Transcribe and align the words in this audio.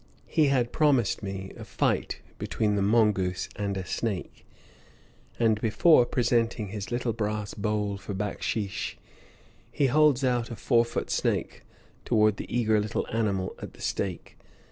He 0.25 0.47
bad 0.49 0.71
promised 0.71 1.21
me 1.21 1.51
a 1.55 1.63
fight 1.63 2.21
between 2.39 2.73
the 2.73 2.81
mongoose 2.81 3.47
and 3.55 3.77
a 3.77 3.85
snake, 3.85 4.47
and 5.37 5.61
before 5.61 6.07
presenting 6.07 6.69
his 6.69 6.89
little 6.89 7.13
brass 7.13 7.53
bowl 7.53 7.97
for 7.99 8.15
backsheesh 8.15 8.95
he 9.71 9.85
holds 9.85 10.23
out 10.23 10.49
a 10.49 10.55
four 10.55 10.85
foot 10.85 11.11
snake 11.11 11.61
toward 12.03 12.37
the 12.37 12.51
eager 12.51 12.79
little 12.79 13.05
animal 13.13 13.53
at 13.61 13.73
the 13.73 13.81
stake. 13.81 14.39